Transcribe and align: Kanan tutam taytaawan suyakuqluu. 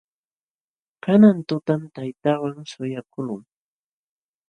Kanan 1.03 1.37
tutam 1.47 1.81
taytaawan 1.95 2.57
suyakuqluu. 2.71 3.41